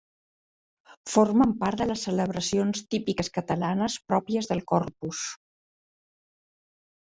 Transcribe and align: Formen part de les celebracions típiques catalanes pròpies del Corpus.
Formen 1.15 1.53
part 1.59 1.81
de 1.83 1.87
les 1.89 2.05
celebracions 2.09 2.81
típiques 2.95 3.31
catalanes 3.37 3.99
pròpies 4.13 4.51
del 4.55 4.65
Corpus. 4.75 5.25